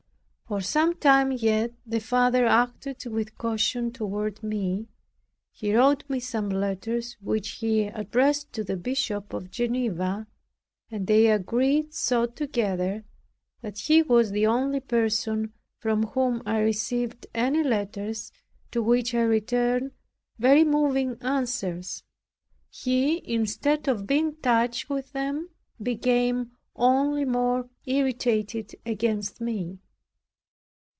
[0.51, 4.89] For some time yet, the Father acted with caution toward me.
[5.49, 10.27] He wrote me some letters, which he addressed to the Bishop of Geneva,
[10.89, 13.05] and they agreed so together,
[13.61, 18.29] that he was the only person from whom I received any letters,
[18.71, 19.91] to which I returned
[20.37, 22.03] very moving answers.
[22.69, 25.49] He, instead of being touched with them,
[25.81, 29.79] became only more irritated against me.